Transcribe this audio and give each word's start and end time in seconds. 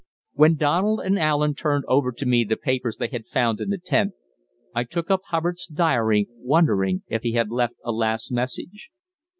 When 0.33 0.55
Donald 0.55 0.99
and 1.01 1.19
Allen 1.19 1.53
turned 1.53 1.83
over 1.87 2.11
to 2.11 2.25
me 2.25 2.43
the 2.43 2.57
papers 2.57 2.95
they 2.97 3.09
had 3.09 3.27
found 3.27 3.61
in 3.61 3.69
the 3.69 3.77
tent, 3.77 4.13
I 4.73 4.83
took 4.83 5.11
up 5.11 5.21
Hubbard's 5.25 5.67
diary 5.67 6.27
wondering 6.31 7.03
if 7.05 7.21
he 7.21 7.33
had 7.33 7.51
left 7.51 7.75
a 7.85 7.91
last 7.91 8.31
message. 8.31 8.89